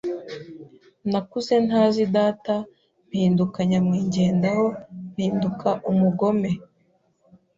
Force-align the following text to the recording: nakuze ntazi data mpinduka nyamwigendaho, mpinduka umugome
nakuze 1.11 1.53
ntazi 1.67 2.03
data 2.15 2.55
mpinduka 3.07 3.59
nyamwigendaho, 3.69 4.65
mpinduka 5.11 5.69
umugome 5.91 6.51